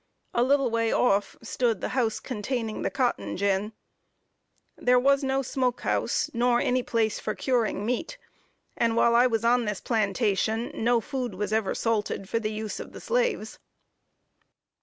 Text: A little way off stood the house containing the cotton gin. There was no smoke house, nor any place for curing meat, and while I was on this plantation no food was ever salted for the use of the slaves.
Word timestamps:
A 0.33 0.41
little 0.41 0.71
way 0.71 0.91
off 0.91 1.37
stood 1.43 1.79
the 1.79 1.89
house 1.89 2.19
containing 2.19 2.81
the 2.81 2.89
cotton 2.89 3.37
gin. 3.37 3.71
There 4.75 4.97
was 4.99 5.23
no 5.23 5.43
smoke 5.43 5.81
house, 5.81 6.27
nor 6.33 6.59
any 6.59 6.81
place 6.81 7.19
for 7.19 7.35
curing 7.35 7.85
meat, 7.85 8.17
and 8.75 8.95
while 8.95 9.13
I 9.13 9.27
was 9.27 9.45
on 9.45 9.65
this 9.65 9.79
plantation 9.79 10.71
no 10.73 11.01
food 11.01 11.35
was 11.35 11.53
ever 11.53 11.75
salted 11.75 12.27
for 12.27 12.39
the 12.39 12.51
use 12.51 12.79
of 12.79 12.93
the 12.93 12.99
slaves. 12.99 13.59